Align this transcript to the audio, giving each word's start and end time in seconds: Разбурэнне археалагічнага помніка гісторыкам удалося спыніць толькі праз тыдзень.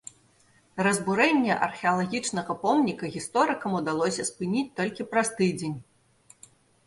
Разбурэнне 0.85 1.57
археалагічнага 1.65 2.55
помніка 2.63 3.05
гісторыкам 3.17 3.77
удалося 3.79 4.25
спыніць 4.31 4.67
толькі 4.79 5.07
праз 5.11 5.27
тыдзень. 5.43 5.77